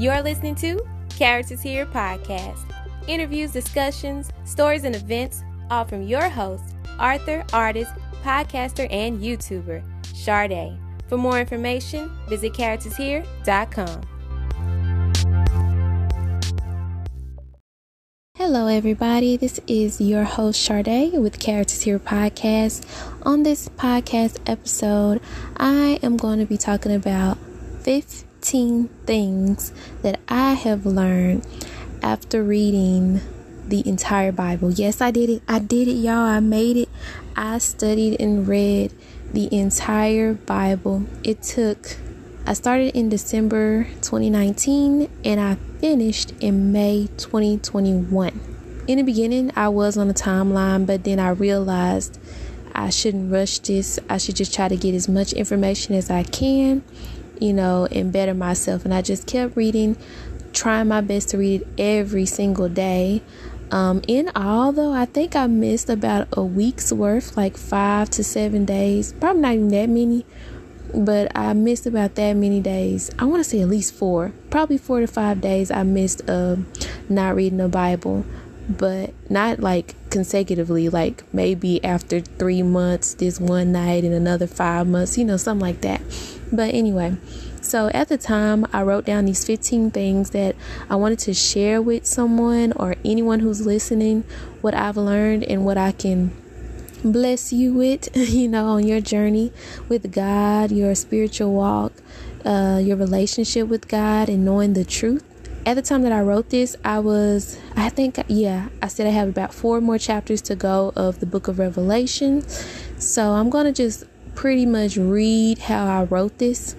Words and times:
You're 0.00 0.22
listening 0.22 0.54
to 0.54 0.82
Characters 1.10 1.60
Here 1.60 1.84
podcast. 1.84 2.64
Interviews, 3.06 3.52
discussions, 3.52 4.30
stories, 4.46 4.84
and 4.84 4.96
events, 4.96 5.42
all 5.70 5.84
from 5.84 6.04
your 6.04 6.26
host, 6.26 6.64
author, 6.98 7.44
artist, 7.52 7.92
podcaster, 8.22 8.90
and 8.90 9.20
YouTuber, 9.20 9.82
Sade. 10.06 10.78
For 11.06 11.18
more 11.18 11.38
information, 11.38 12.10
visit 12.30 12.54
charactershere.com. 12.54 14.00
Hello, 18.38 18.68
everybody. 18.68 19.36
This 19.36 19.60
is 19.66 20.00
your 20.00 20.24
host, 20.24 20.62
Sade, 20.62 21.12
with 21.12 21.38
Characters 21.38 21.82
Here 21.82 21.98
podcast. 21.98 22.86
On 23.26 23.42
this 23.42 23.68
podcast 23.68 24.38
episode, 24.46 25.20
I 25.58 25.98
am 26.02 26.16
going 26.16 26.38
to 26.38 26.46
be 26.46 26.56
talking 26.56 26.94
about 26.94 27.36
15 28.40 28.88
things 29.04 29.70
that 30.00 30.18
I 30.26 30.54
have 30.54 30.86
learned 30.86 31.46
after 32.02 32.42
reading 32.42 33.20
the 33.68 33.86
entire 33.86 34.32
Bible. 34.32 34.70
Yes, 34.70 35.02
I 35.02 35.10
did 35.10 35.28
it. 35.28 35.42
I 35.46 35.58
did 35.58 35.88
it, 35.88 35.92
y'all. 35.92 36.24
I 36.24 36.40
made 36.40 36.78
it. 36.78 36.88
I 37.36 37.58
studied 37.58 38.18
and 38.18 38.48
read 38.48 38.94
the 39.34 39.54
entire 39.54 40.32
Bible. 40.32 41.04
It 41.22 41.42
took, 41.42 41.98
I 42.46 42.54
started 42.54 42.96
in 42.96 43.10
December 43.10 43.84
2019 44.00 45.10
and 45.22 45.38
I 45.38 45.56
finished 45.78 46.32
in 46.40 46.72
May 46.72 47.08
2021. 47.18 48.84
In 48.88 48.96
the 48.96 49.02
beginning, 49.02 49.52
I 49.54 49.68
was 49.68 49.98
on 49.98 50.08
a 50.08 50.14
timeline, 50.14 50.86
but 50.86 51.04
then 51.04 51.18
I 51.18 51.28
realized 51.28 52.18
I 52.74 52.88
shouldn't 52.88 53.30
rush 53.30 53.58
this. 53.58 53.98
I 54.08 54.16
should 54.16 54.36
just 54.36 54.54
try 54.54 54.68
to 54.68 54.76
get 54.76 54.94
as 54.94 55.08
much 55.08 55.34
information 55.34 55.94
as 55.94 56.10
I 56.10 56.22
can, 56.22 56.82
you 57.40 57.52
know, 57.52 57.86
and 57.90 58.12
better 58.12 58.34
myself. 58.34 58.84
And 58.84 58.94
I 58.94 59.02
just 59.02 59.26
kept 59.26 59.56
reading, 59.56 59.96
trying 60.52 60.88
my 60.88 61.00
best 61.00 61.30
to 61.30 61.38
read 61.38 61.66
every 61.78 62.26
single 62.26 62.68
day. 62.68 63.22
Um, 63.70 64.02
in 64.08 64.30
all, 64.34 64.72
though, 64.72 64.92
I 64.92 65.04
think 65.04 65.36
I 65.36 65.46
missed 65.46 65.88
about 65.88 66.28
a 66.32 66.44
week's 66.44 66.92
worth, 66.92 67.36
like 67.36 67.56
five 67.56 68.10
to 68.10 68.24
seven 68.24 68.64
days. 68.64 69.12
Probably 69.12 69.42
not 69.42 69.54
even 69.54 69.68
that 69.68 69.88
many 69.88 70.26
but 70.94 71.30
I 71.34 71.52
missed 71.52 71.86
about 71.86 72.14
that 72.16 72.34
many 72.34 72.60
days. 72.60 73.10
I 73.18 73.24
want 73.24 73.44
to 73.44 73.48
say 73.48 73.60
at 73.60 73.68
least 73.68 73.94
four, 73.94 74.32
probably 74.50 74.78
four 74.78 75.00
to 75.00 75.06
five 75.06 75.40
days. 75.40 75.70
I 75.70 75.82
missed 75.82 76.28
uh, 76.28 76.56
not 77.08 77.36
reading 77.36 77.58
the 77.58 77.68
Bible, 77.68 78.24
but 78.68 79.12
not 79.30 79.60
like 79.60 79.94
consecutively, 80.10 80.88
like 80.88 81.24
maybe 81.32 81.82
after 81.84 82.20
three 82.20 82.62
months, 82.62 83.14
this 83.14 83.40
one 83.40 83.72
night, 83.72 84.04
and 84.04 84.14
another 84.14 84.46
five 84.46 84.86
months, 84.86 85.18
you 85.18 85.24
know, 85.24 85.36
something 85.36 85.60
like 85.60 85.80
that. 85.80 86.00
But 86.52 86.74
anyway, 86.74 87.16
so 87.60 87.88
at 87.94 88.08
the 88.08 88.18
time, 88.18 88.66
I 88.72 88.82
wrote 88.82 89.04
down 89.04 89.26
these 89.26 89.44
15 89.44 89.90
things 89.90 90.30
that 90.30 90.56
I 90.88 90.96
wanted 90.96 91.18
to 91.20 91.34
share 91.34 91.80
with 91.80 92.06
someone 92.06 92.72
or 92.72 92.96
anyone 93.04 93.40
who's 93.40 93.64
listening 93.66 94.24
what 94.60 94.74
I've 94.74 94.96
learned 94.96 95.44
and 95.44 95.64
what 95.64 95.78
I 95.78 95.92
can 95.92 96.32
bless 97.04 97.52
you 97.52 97.72
with, 97.72 98.14
you 98.16 98.48
know, 98.48 98.66
on 98.66 98.86
your 98.86 99.00
journey 99.00 99.52
with 99.88 100.12
God, 100.12 100.70
your 100.70 100.94
spiritual 100.94 101.52
walk, 101.52 101.92
uh, 102.44 102.80
your 102.82 102.96
relationship 102.96 103.68
with 103.68 103.88
God, 103.88 104.28
and 104.28 104.44
knowing 104.44 104.72
the 104.72 104.84
truth. 104.84 105.24
At 105.66 105.74
the 105.74 105.82
time 105.82 106.02
that 106.02 106.12
I 106.12 106.22
wrote 106.22 106.48
this, 106.48 106.74
I 106.84 107.00
was, 107.00 107.58
I 107.76 107.90
think, 107.90 108.18
yeah, 108.28 108.70
I 108.82 108.88
said 108.88 109.06
I 109.06 109.10
have 109.10 109.28
about 109.28 109.52
four 109.52 109.80
more 109.80 109.98
chapters 109.98 110.40
to 110.42 110.56
go 110.56 110.92
of 110.96 111.20
the 111.20 111.26
book 111.26 111.48
of 111.48 111.58
Revelation. 111.58 112.48
So 112.98 113.32
I'm 113.32 113.50
going 113.50 113.66
to 113.66 113.72
just 113.72 114.04
pretty 114.34 114.64
much 114.64 114.96
read 114.96 115.58
how 115.58 115.86
I 115.86 116.04
wrote 116.04 116.38
this 116.38 116.74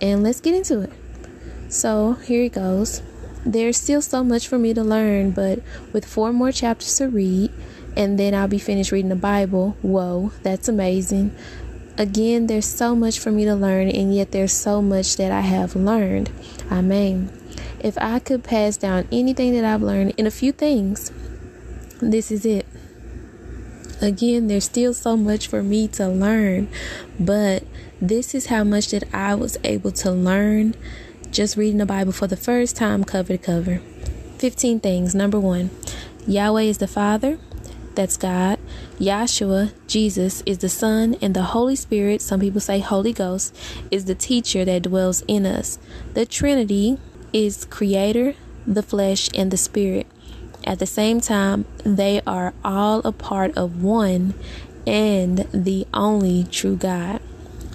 and 0.00 0.22
let's 0.22 0.40
get 0.40 0.54
into 0.54 0.80
it. 0.80 0.92
So 1.68 2.14
here 2.14 2.44
it 2.44 2.52
goes. 2.52 3.02
There's 3.44 3.76
still 3.76 4.00
so 4.00 4.24
much 4.24 4.48
for 4.48 4.58
me 4.58 4.72
to 4.72 4.82
learn, 4.82 5.32
but 5.32 5.60
with 5.92 6.06
four 6.06 6.32
more 6.32 6.50
chapters 6.50 6.96
to 6.96 7.08
read, 7.08 7.52
and 7.94 8.18
then 8.18 8.34
I'll 8.34 8.48
be 8.48 8.58
finished 8.58 8.90
reading 8.90 9.10
the 9.10 9.16
Bible. 9.16 9.76
Whoa, 9.82 10.32
that's 10.42 10.66
amazing. 10.66 11.36
Again, 11.96 12.48
there's 12.48 12.66
so 12.66 12.96
much 12.96 13.20
for 13.20 13.30
me 13.30 13.44
to 13.44 13.54
learn, 13.54 13.88
and 13.88 14.14
yet 14.14 14.32
there's 14.32 14.52
so 14.52 14.82
much 14.82 15.16
that 15.16 15.30
I 15.30 15.42
have 15.42 15.76
learned. 15.76 16.30
Amen. 16.70 17.30
If 17.78 17.96
I 17.98 18.18
could 18.18 18.42
pass 18.42 18.76
down 18.76 19.06
anything 19.12 19.54
that 19.54 19.64
I've 19.64 19.82
learned 19.82 20.14
in 20.16 20.26
a 20.26 20.30
few 20.30 20.50
things, 20.50 21.12
this 22.00 22.32
is 22.32 22.44
it. 22.44 22.66
Again, 24.00 24.48
there's 24.48 24.64
still 24.64 24.92
so 24.92 25.16
much 25.16 25.46
for 25.46 25.62
me 25.62 25.86
to 25.88 26.08
learn, 26.08 26.68
but 27.18 27.62
this 28.00 28.34
is 28.34 28.46
how 28.46 28.64
much 28.64 28.88
that 28.88 29.04
I 29.14 29.34
was 29.36 29.56
able 29.62 29.92
to 29.92 30.10
learn 30.10 30.74
just 31.30 31.56
reading 31.56 31.78
the 31.78 31.86
Bible 31.86 32.12
for 32.12 32.26
the 32.26 32.36
first 32.36 32.76
time, 32.76 33.04
cover 33.04 33.36
to 33.36 33.38
cover. 33.38 33.80
15 34.38 34.80
things. 34.80 35.14
Number 35.14 35.38
one, 35.38 35.70
Yahweh 36.26 36.62
is 36.62 36.78
the 36.78 36.88
Father, 36.88 37.38
that's 37.94 38.16
God. 38.16 38.58
Yahshua, 38.98 39.72
Jesus, 39.88 40.42
is 40.46 40.58
the 40.58 40.68
Son, 40.68 41.16
and 41.20 41.34
the 41.34 41.42
Holy 41.42 41.74
Spirit, 41.74 42.22
some 42.22 42.38
people 42.38 42.60
say 42.60 42.78
Holy 42.78 43.12
Ghost, 43.12 43.54
is 43.90 44.04
the 44.04 44.14
teacher 44.14 44.64
that 44.64 44.82
dwells 44.82 45.24
in 45.26 45.44
us. 45.46 45.78
The 46.14 46.24
Trinity 46.24 46.98
is 47.32 47.64
Creator, 47.64 48.34
the 48.66 48.84
flesh, 48.84 49.28
and 49.34 49.50
the 49.50 49.56
Spirit. 49.56 50.06
At 50.64 50.78
the 50.78 50.86
same 50.86 51.20
time, 51.20 51.64
they 51.84 52.20
are 52.24 52.54
all 52.64 53.00
a 53.00 53.10
part 53.10 53.56
of 53.56 53.82
one 53.82 54.34
and 54.86 55.38
the 55.52 55.88
only 55.92 56.44
true 56.44 56.76
God. 56.76 57.20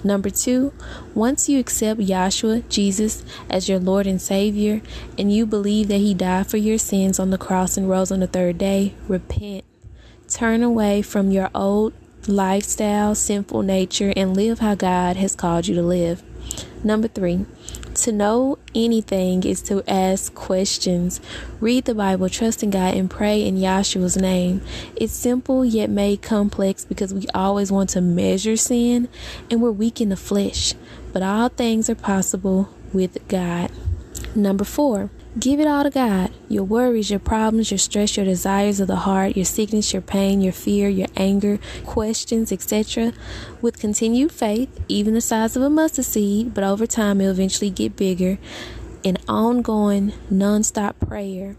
Number 0.02 0.30
two, 0.30 0.72
once 1.14 1.50
you 1.50 1.60
accept 1.60 2.00
Yahshua, 2.00 2.66
Jesus, 2.70 3.22
as 3.50 3.68
your 3.68 3.78
Lord 3.78 4.06
and 4.06 4.22
Savior, 4.22 4.80
and 5.18 5.30
you 5.30 5.44
believe 5.44 5.88
that 5.88 5.98
He 5.98 6.14
died 6.14 6.46
for 6.46 6.56
your 6.56 6.78
sins 6.78 7.20
on 7.20 7.28
the 7.28 7.36
cross 7.36 7.76
and 7.76 7.90
rose 7.90 8.10
on 8.10 8.20
the 8.20 8.26
third 8.26 8.56
day, 8.56 8.94
repent 9.06 9.64
Turn 10.30 10.62
away 10.62 11.02
from 11.02 11.32
your 11.32 11.50
old 11.56 11.92
lifestyle, 12.28 13.16
sinful 13.16 13.62
nature, 13.62 14.12
and 14.16 14.36
live 14.36 14.60
how 14.60 14.76
God 14.76 15.16
has 15.16 15.34
called 15.34 15.66
you 15.66 15.74
to 15.74 15.82
live. 15.82 16.22
Number 16.84 17.08
three, 17.08 17.46
to 17.94 18.12
know 18.12 18.58
anything 18.72 19.42
is 19.42 19.60
to 19.62 19.82
ask 19.90 20.32
questions. 20.32 21.20
Read 21.58 21.84
the 21.84 21.96
Bible, 21.96 22.28
trust 22.28 22.62
in 22.62 22.70
God, 22.70 22.94
and 22.94 23.10
pray 23.10 23.44
in 23.44 23.56
Yahshua's 23.56 24.16
name. 24.16 24.62
It's 24.94 25.12
simple 25.12 25.64
yet 25.64 25.90
made 25.90 26.22
complex 26.22 26.84
because 26.84 27.12
we 27.12 27.26
always 27.34 27.72
want 27.72 27.90
to 27.90 28.00
measure 28.00 28.56
sin 28.56 29.08
and 29.50 29.60
we're 29.60 29.72
weak 29.72 30.00
in 30.00 30.10
the 30.10 30.16
flesh. 30.16 30.74
But 31.12 31.22
all 31.22 31.48
things 31.48 31.90
are 31.90 31.96
possible 31.96 32.72
with 32.92 33.18
God. 33.26 33.72
Number 34.36 34.64
four, 34.64 35.10
Give 35.38 35.60
it 35.60 35.68
all 35.68 35.84
to 35.84 35.90
God. 35.90 36.32
Your 36.48 36.64
worries, 36.64 37.08
your 37.08 37.20
problems, 37.20 37.70
your 37.70 37.78
stress, 37.78 38.16
your 38.16 38.26
desires 38.26 38.80
of 38.80 38.88
the 38.88 38.96
heart, 38.96 39.36
your 39.36 39.44
sickness, 39.44 39.92
your 39.92 40.02
pain, 40.02 40.40
your 40.40 40.52
fear, 40.52 40.88
your 40.88 41.06
anger, 41.16 41.60
questions, 41.86 42.50
etc. 42.50 43.12
With 43.62 43.78
continued 43.78 44.32
faith, 44.32 44.68
even 44.88 45.14
the 45.14 45.20
size 45.20 45.54
of 45.54 45.62
a 45.62 45.70
mustard 45.70 46.04
seed, 46.04 46.52
but 46.52 46.64
over 46.64 46.84
time 46.84 47.20
it'll 47.20 47.30
eventually 47.30 47.70
get 47.70 47.94
bigger. 47.94 48.38
In 49.04 49.18
ongoing, 49.28 50.12
non-stop 50.30 50.98
prayer, 50.98 51.54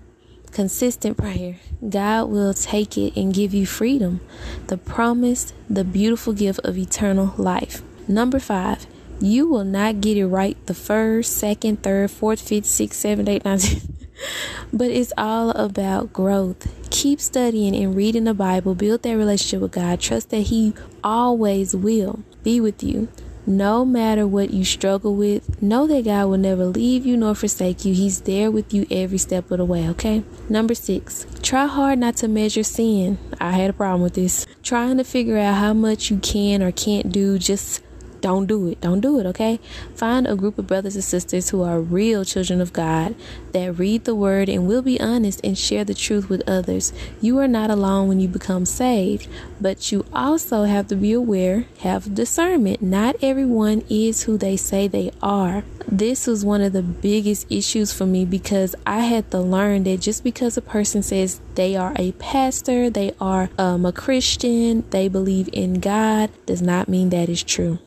consistent 0.51 1.17
prayer, 1.17 1.55
God 1.87 2.25
will 2.25 2.53
take 2.53 2.97
it 2.97 3.15
and 3.15 3.33
give 3.33 3.53
you 3.53 3.65
freedom, 3.65 4.19
the 4.67 4.77
promise, 4.77 5.53
the 5.69 5.85
beautiful 5.85 6.33
gift 6.33 6.59
of 6.65 6.77
eternal 6.77 7.33
life. 7.37 7.81
Number 8.05 8.39
five, 8.39 8.85
you 9.21 9.47
will 9.47 9.63
not 9.63 10.01
get 10.01 10.17
it 10.17 10.27
right 10.27 10.57
the 10.65 10.73
first, 10.73 11.37
second, 11.37 11.83
third, 11.83 12.11
fourth, 12.11 12.41
fifth, 12.41 12.65
sixth, 12.65 12.99
seventh, 12.99 13.29
eighth, 13.29 13.45
ninth. 13.45 13.89
but 14.73 14.89
it's 14.89 15.13
all 15.17 15.51
about 15.51 16.13
growth. 16.13 16.67
Keep 16.89 17.21
studying 17.21 17.75
and 17.75 17.95
reading 17.95 18.25
the 18.25 18.33
Bible. 18.33 18.75
Build 18.75 19.03
that 19.03 19.17
relationship 19.17 19.61
with 19.61 19.71
God. 19.71 19.99
Trust 19.99 20.29
that 20.31 20.41
He 20.41 20.73
always 21.03 21.75
will 21.75 22.23
be 22.43 22.59
with 22.59 22.83
you. 22.83 23.07
No 23.45 23.83
matter 23.83 24.27
what 24.27 24.51
you 24.51 24.63
struggle 24.63 25.15
with, 25.15 25.61
know 25.63 25.87
that 25.87 26.05
God 26.05 26.27
will 26.27 26.37
never 26.37 26.65
leave 26.65 27.07
you 27.07 27.17
nor 27.17 27.33
forsake 27.33 27.83
you. 27.83 27.93
He's 27.93 28.21
there 28.21 28.51
with 28.51 28.71
you 28.71 28.85
every 28.91 29.17
step 29.17 29.49
of 29.49 29.57
the 29.57 29.65
way, 29.65 29.89
okay? 29.89 30.23
Number 30.47 30.75
six, 30.75 31.25
try 31.41 31.65
hard 31.65 31.97
not 31.97 32.17
to 32.17 32.27
measure 32.27 32.61
sin. 32.61 33.17
I 33.39 33.53
had 33.53 33.71
a 33.71 33.73
problem 33.73 34.03
with 34.03 34.13
this. 34.13 34.45
Trying 34.61 34.97
to 34.97 35.03
figure 35.03 35.39
out 35.39 35.55
how 35.55 35.73
much 35.73 36.11
you 36.11 36.17
can 36.17 36.61
or 36.61 36.71
can't 36.71 37.11
do 37.11 37.39
just 37.39 37.81
don't 38.21 38.45
do 38.45 38.67
it. 38.69 38.81
Don't 38.81 39.01
do 39.01 39.19
it, 39.19 39.25
okay? 39.25 39.59
Find 39.95 40.27
a 40.27 40.35
group 40.35 40.57
of 40.57 40.67
brothers 40.67 40.95
and 40.95 41.03
sisters 41.03 41.49
who 41.49 41.61
are 41.63 41.81
real 41.81 42.23
children 42.23 42.61
of 42.61 42.73
God 42.73 43.15
that 43.51 43.79
read 43.79 44.05
the 44.05 44.15
word 44.15 44.47
and 44.47 44.67
will 44.67 44.81
be 44.81 44.99
honest 44.99 45.41
and 45.43 45.57
share 45.57 45.83
the 45.83 45.93
truth 45.93 46.29
with 46.29 46.47
others. 46.47 46.93
You 47.19 47.39
are 47.39 47.47
not 47.47 47.69
alone 47.69 48.07
when 48.07 48.19
you 48.19 48.27
become 48.27 48.65
saved, 48.65 49.27
but 49.59 49.91
you 49.91 50.05
also 50.13 50.63
have 50.63 50.87
to 50.87 50.95
be 50.95 51.13
aware, 51.13 51.65
have 51.79 52.15
discernment. 52.15 52.81
Not 52.81 53.15
everyone 53.21 53.83
is 53.89 54.23
who 54.23 54.37
they 54.37 54.57
say 54.57 54.87
they 54.87 55.11
are. 55.21 55.63
This 55.87 56.27
was 56.27 56.45
one 56.45 56.61
of 56.61 56.73
the 56.73 56.83
biggest 56.83 57.51
issues 57.51 57.91
for 57.91 58.05
me 58.05 58.23
because 58.25 58.75
I 58.85 58.99
had 58.99 59.31
to 59.31 59.39
learn 59.39 59.83
that 59.83 60.01
just 60.01 60.23
because 60.23 60.55
a 60.55 60.61
person 60.61 61.03
says 61.03 61.41
they 61.55 61.75
are 61.75 61.93
a 61.97 62.11
pastor, 62.13 62.89
they 62.89 63.13
are 63.19 63.49
um, 63.57 63.85
a 63.85 63.91
Christian, 63.91 64.83
they 64.91 65.07
believe 65.07 65.49
in 65.51 65.79
God, 65.79 66.29
does 66.45 66.61
not 66.61 66.87
mean 66.87 67.09
that 67.09 67.29
is 67.29 67.43
true. 67.43 67.79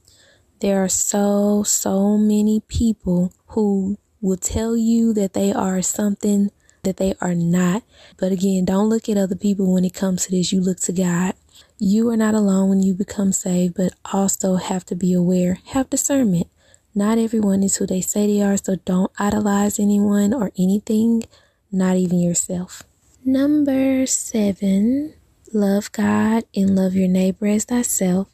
There 0.64 0.82
are 0.82 0.88
so, 0.88 1.62
so 1.62 2.16
many 2.16 2.62
people 2.68 3.34
who 3.48 3.98
will 4.22 4.38
tell 4.38 4.78
you 4.78 5.12
that 5.12 5.34
they 5.34 5.52
are 5.52 5.82
something 5.82 6.50
that 6.84 6.96
they 6.96 7.12
are 7.20 7.34
not. 7.34 7.82
But 8.16 8.32
again, 8.32 8.64
don't 8.64 8.88
look 8.88 9.06
at 9.10 9.18
other 9.18 9.34
people 9.34 9.70
when 9.70 9.84
it 9.84 9.92
comes 9.92 10.24
to 10.24 10.30
this. 10.30 10.54
You 10.54 10.62
look 10.62 10.80
to 10.80 10.92
God. 10.94 11.34
You 11.78 12.08
are 12.08 12.16
not 12.16 12.32
alone 12.32 12.70
when 12.70 12.82
you 12.82 12.94
become 12.94 13.30
saved, 13.30 13.74
but 13.74 13.92
also 14.10 14.54
have 14.54 14.86
to 14.86 14.94
be 14.94 15.12
aware, 15.12 15.58
have 15.66 15.90
discernment. 15.90 16.46
Not 16.94 17.18
everyone 17.18 17.62
is 17.62 17.76
who 17.76 17.86
they 17.86 18.00
say 18.00 18.26
they 18.26 18.40
are, 18.40 18.56
so 18.56 18.76
don't 18.86 19.12
idolize 19.18 19.78
anyone 19.78 20.32
or 20.32 20.50
anything, 20.58 21.24
not 21.70 21.98
even 21.98 22.20
yourself. 22.20 22.84
Number 23.22 24.06
seven, 24.06 25.12
love 25.52 25.92
God 25.92 26.44
and 26.56 26.74
love 26.74 26.94
your 26.94 27.08
neighbor 27.08 27.48
as 27.48 27.64
thyself. 27.66 28.33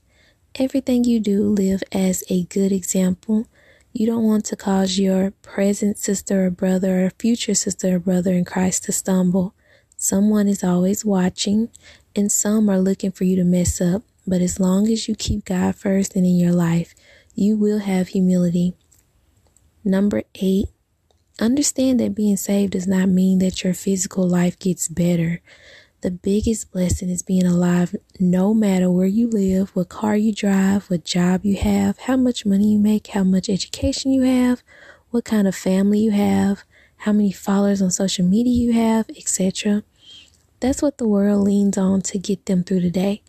Everything 0.61 1.05
you 1.05 1.21
do, 1.21 1.43
live 1.45 1.83
as 1.91 2.23
a 2.29 2.45
good 2.45 2.71
example. 2.71 3.47
You 3.95 4.05
don't 4.05 4.27
want 4.27 4.45
to 4.45 4.57
cause 4.57 4.99
your 4.99 5.31
present 5.31 5.97
sister 5.97 6.45
or 6.45 6.51
brother 6.51 7.07
or 7.07 7.11
future 7.19 7.55
sister 7.55 7.97
or 7.97 7.99
brother 7.99 8.35
in 8.35 8.45
Christ 8.45 8.85
to 8.85 8.93
stumble. 8.93 9.55
Someone 9.97 10.49
is 10.49 10.63
always 10.63 11.03
watching, 11.03 11.71
and 12.15 12.31
some 12.31 12.69
are 12.69 12.79
looking 12.79 13.11
for 13.11 13.25
you 13.25 13.37
to 13.37 13.43
mess 13.43 13.81
up. 13.81 14.03
But 14.27 14.43
as 14.43 14.61
long 14.61 14.87
as 14.89 15.09
you 15.09 15.15
keep 15.15 15.47
God 15.47 15.77
first 15.77 16.15
and 16.15 16.27
in 16.27 16.37
your 16.37 16.53
life, 16.53 16.95
you 17.35 17.57
will 17.57 17.79
have 17.79 18.09
humility. 18.09 18.75
Number 19.83 20.25
eight, 20.35 20.67
understand 21.41 22.01
that 22.01 22.15
being 22.15 22.37
saved 22.37 22.73
does 22.73 22.87
not 22.87 23.09
mean 23.09 23.39
that 23.39 23.65
your 23.65 23.73
physical 23.73 24.29
life 24.29 24.59
gets 24.59 24.89
better. 24.89 25.41
The 26.03 26.11
biggest 26.11 26.73
blessing 26.73 27.11
is 27.11 27.23
being 27.23 27.45
alive 27.45 27.95
no 28.19 28.55
matter 28.55 28.91
where 28.91 29.07
you 29.07 29.29
live, 29.29 29.69
what 29.77 29.91
car 29.91 30.17
you 30.17 30.35
drive, 30.35 30.89
what 30.89 31.05
job 31.05 31.45
you 31.45 31.57
have, 31.57 31.99
how 31.99 32.17
much 32.17 32.47
money 32.47 32.73
you 32.73 32.79
make, 32.79 33.09
how 33.09 33.23
much 33.23 33.51
education 33.51 34.11
you 34.11 34.23
have, 34.23 34.63
what 35.11 35.27
kind 35.27 35.47
of 35.47 35.55
family 35.55 35.99
you 35.99 36.11
have, 36.13 36.65
how 36.99 37.13
many 37.13 37.33
followers 37.33 37.83
on 37.83 37.91
social 37.91 38.25
media 38.25 38.55
you 38.55 38.73
have, 38.73 39.11
etc. 39.11 39.83
That's 40.61 40.81
what 40.81 40.97
the 40.97 41.07
world 41.07 41.45
leans 41.45 41.77
on 41.77 42.01
to 42.03 42.19
get 42.19 42.47
them 42.47 42.65
through 42.65 42.81
the 42.81 42.91
day. 42.91 43.21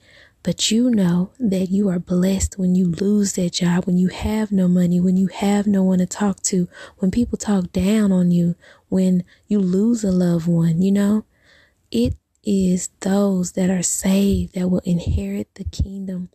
But 0.41 0.71
you 0.71 0.89
know 0.89 1.31
that 1.39 1.71
you 1.71 1.89
are 1.89 1.99
blessed 1.99 2.57
when 2.57 2.73
you 2.73 2.87
lose 2.87 3.33
that 3.33 3.51
job, 3.51 3.85
when 3.85 3.97
you 3.97 4.07
have 4.07 4.51
no 4.51 4.69
money, 4.69 4.99
when 5.01 5.17
you 5.17 5.27
have 5.27 5.67
no 5.67 5.83
one 5.83 5.99
to 5.99 6.05
talk 6.05 6.41
to, 6.43 6.69
when 6.99 7.11
people 7.11 7.37
talk 7.37 7.73
down 7.73 8.13
on 8.13 8.31
you, 8.31 8.55
when 8.87 9.25
you 9.49 9.59
lose 9.59 10.05
a 10.05 10.11
loved 10.11 10.47
one, 10.47 10.81
you 10.81 10.91
know? 10.93 11.25
It 11.91 12.15
is 12.43 12.89
those 13.01 13.53
that 13.53 13.69
are 13.69 13.83
saved 13.83 14.55
that 14.55 14.69
will 14.69 14.81
inherit 14.83 15.53
the 15.55 15.63
kingdom. 15.65 16.29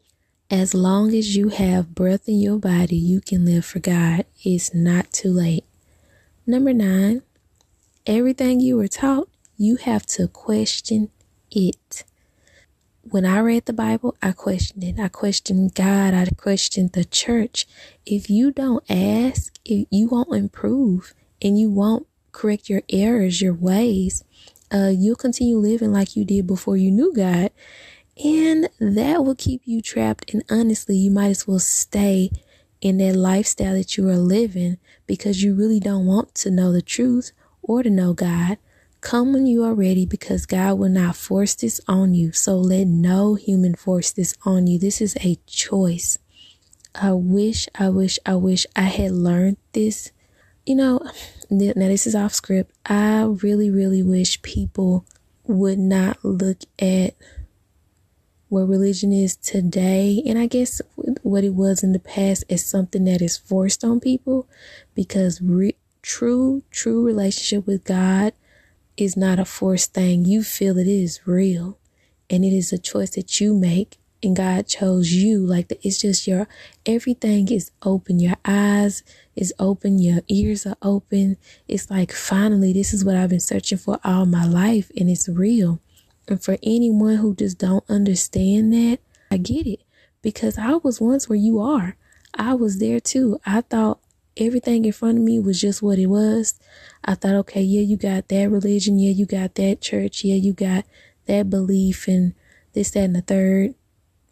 As 0.51 0.75
long 0.75 1.13
as 1.13 1.35
you 1.35 1.49
have 1.49 1.95
breath 1.95 2.29
in 2.29 2.39
your 2.41 2.59
body, 2.59 2.97
you 2.97 3.21
can 3.21 3.45
live 3.45 3.65
for 3.65 3.81
God. 3.81 4.25
It's 4.45 4.73
not 4.73 5.13
too 5.13 5.31
late. 5.31 5.65
Number 6.47 6.73
nine, 6.73 7.23
everything 8.07 8.61
you 8.61 8.77
were 8.77 8.87
taught, 8.87 9.29
you 9.57 9.77
have 9.77 10.07
to 10.07 10.29
question 10.29 11.11
it. 11.51 12.05
When 13.03 13.25
I 13.25 13.39
read 13.41 13.67
the 13.67 13.73
Bible, 13.73 14.17
I 14.23 14.33
questioned 14.33 14.85
it. 14.85 15.01
I 15.01 15.09
questioned 15.09 15.75
God. 15.75 16.15
I 16.15 16.27
questioned 16.37 16.93
the 16.93 17.05
church. 17.05 17.67
If 18.05 18.31
you 18.31 18.53
don't 18.53 18.89
ask, 18.89 19.55
you 19.65 20.09
won't 20.09 20.35
improve 20.35 21.15
and 21.43 21.59
you 21.59 21.71
won't 21.71 22.07
correct 22.33 22.69
your 22.69 22.83
errors, 22.89 23.41
your 23.41 23.55
ways 23.55 24.23
uh, 24.73 24.91
you'll 24.95 25.17
continue 25.17 25.59
living 25.59 25.93
like 25.93 26.17
you 26.17 26.25
did 26.25 26.47
before 26.47 26.77
you 26.77 26.91
knew 26.91 27.13
God. 27.15 27.51
And 28.23 28.69
that 28.81 29.25
will 29.25 29.35
keep 29.35 29.63
you 29.65 29.83
trapped. 29.83 30.33
And 30.33 30.43
honestly, 30.51 30.97
you 30.97 31.11
might 31.11 31.29
as 31.29 31.47
well 31.47 31.59
stay 31.59 32.31
in 32.81 32.99
that 32.99 33.17
lifestyle 33.17 33.75
that 33.75 33.97
you 33.97 34.09
are 34.09 34.17
living 34.17 34.79
because 35.07 35.43
you 35.43 35.55
really 35.55 35.81
don't 35.81 36.07
want 36.07 36.35
to 36.37 36.51
know 36.51 36.73
the 36.73 36.83
truth 36.83 37.33
or 37.63 37.83
to 37.83 37.91
know 37.91 38.13
God. 38.13 38.59
Come 39.01 39.33
when 39.33 39.47
you 39.47 39.63
are 39.65 39.75
ready 39.75 40.07
because 40.07 40.47
God 40.47 40.79
will 40.79 40.89
not 40.89 41.17
force 41.17 41.55
this 41.55 41.81
on 41.87 42.15
you. 42.15 42.33
So 42.33 42.57
let 42.57 42.87
no 42.87 43.35
human 43.35 43.75
force 43.75 44.11
this 44.11 44.35
on 44.45 44.67
you. 44.67 44.79
This 44.79 45.01
is 45.01 45.17
a 45.21 45.37
choice. 45.47 46.19
I 46.95 47.13
wish, 47.13 47.69
I 47.75 47.91
wish, 47.91 48.19
I 48.25 48.37
wish 48.37 48.67
I 48.75 48.83
had 48.83 49.13
learned 49.13 49.59
this 49.73 50.11
you 50.67 50.75
know, 50.75 51.01
now 51.49 51.73
this 51.75 52.07
is 52.07 52.15
off 52.15 52.35
script. 52.35 52.73
I 52.85 53.23
really, 53.23 53.71
really 53.71 54.03
wish 54.03 54.43
people 54.43 55.07
would 55.45 55.79
not 55.79 56.25
look 56.25 56.59
at 56.79 57.15
what 58.49 58.69
religion 58.69 59.13
is 59.13 59.37
today, 59.37 60.23
and 60.27 60.39
I 60.39 60.47
guess 60.47 60.81
what 61.23 61.45
it 61.45 61.55
was 61.55 61.83
in 61.83 61.93
the 61.93 61.99
past, 61.99 62.45
as 62.51 62.65
something 62.65 63.05
that 63.05 63.23
is 63.23 63.37
forced 63.37 63.85
on 63.85 64.01
people, 64.01 64.49
because 64.95 65.41
re- 65.41 65.77
true, 66.03 66.63
true 66.71 67.05
relationship 67.05 67.67
with 67.67 67.85
God 67.85 68.33
is 68.97 69.17
not 69.17 69.39
a 69.39 69.45
forced 69.45 69.95
thing. 69.95 70.25
You 70.25 70.43
feel 70.43 70.79
it 70.79 70.87
is 70.87 71.27
real, 71.27 71.79
and 72.31 72.45
it 72.45 72.53
is 72.53 72.73
a 72.73 72.79
choice 72.79 73.11
that 73.11 73.41
you 73.41 73.55
make 73.55 73.99
and 74.27 74.37
God 74.37 74.67
chose 74.67 75.13
you. 75.13 75.39
Like 75.39 75.71
it's 75.83 75.99
just 75.99 76.27
your 76.27 76.49
everything 76.85 77.51
is 77.51 77.71
open. 77.83 78.21
Your 78.21 78.37
eyes 78.45 79.03
is 79.35 79.55
open. 79.59 79.99
Your 79.99 80.21
ears 80.29 80.67
are 80.67 80.77
open. 80.83 81.39
It's 81.67 81.91
like 81.91 82.13
finally, 82.13 82.73
this 82.73 82.93
is 82.93 83.05
what 83.05 83.17
I've 83.17 83.31
been 83.31 83.41
searching 83.41 83.79
for 83.79 83.99
all 84.05 84.27
my 84.27 84.45
life, 84.45 84.91
and 84.97 85.09
it's 85.09 85.29
real. 85.29 85.81
And 86.29 86.43
for 86.43 86.59
anyone 86.63 87.17
who 87.17 87.35
just 87.35 87.59
don't 87.59 87.85
understand 87.89 88.73
that, 88.75 88.99
I 89.31 89.39
get 89.39 89.67
it 89.67 89.81
because 90.21 90.59
I 90.59 90.75
was 90.75 91.01
once 91.01 91.29
where 91.29 91.39
you 91.39 91.61
are. 91.61 91.97
I 92.35 92.55
was 92.55 92.79
there 92.79 93.01
too. 93.01 93.41
I 93.47 93.61
thought 93.63 94.01
everything 94.37 94.85
in 94.85 94.93
front 94.93 95.19
of 95.19 95.25
me 95.25 95.39
was 95.39 95.61
just 95.61 95.83
what 95.83 95.99
it 95.99 96.07
was. 96.09 96.59
I 97.05 97.15
thought, 97.15 97.35
okay, 97.35 97.63
yeah, 97.63 97.81
you 97.81 97.97
got 97.97 98.29
that 98.29 98.51
religion. 98.51 98.99
Yeah, 98.99 99.13
you 99.13 99.25
got 99.25 99.55
that 99.55 99.81
church. 99.81 100.25
Yeah, 100.25 100.35
you 100.35 100.53
got 100.53 100.85
that 101.27 101.49
belief 101.49 102.09
and 102.09 102.35
this, 102.73 102.91
that, 102.91 103.05
and 103.05 103.17
the 103.17 103.23
third 103.23 103.75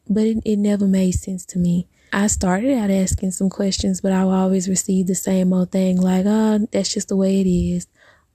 but 0.09 0.25
it, 0.25 0.39
it 0.45 0.57
never 0.57 0.87
made 0.87 1.13
sense 1.13 1.45
to 1.47 1.59
me. 1.59 1.89
I 2.13 2.29
started 2.29 2.73
out 2.79 2.91
asking 2.91 3.33
some 3.33 3.51
questions, 3.51 4.01
but 4.01 4.13
I 4.13 4.21
always 4.21 4.69
received 4.69 5.09
the 5.09 5.17
same 5.17 5.53
old 5.53 5.73
thing 5.73 6.01
like, 6.01 6.25
oh, 6.27 6.69
that's 6.71 6.95
just 6.95 7.09
the 7.09 7.17
way 7.17 7.41
it 7.41 7.49
is. 7.49 7.89